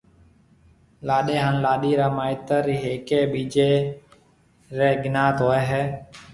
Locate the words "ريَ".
4.77-4.89